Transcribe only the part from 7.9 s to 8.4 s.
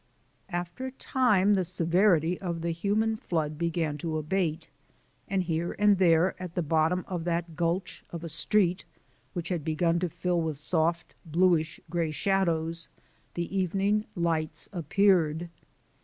of a